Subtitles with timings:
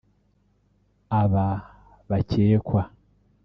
[1.21, 1.45] Aba
[2.09, 2.81] bakekwa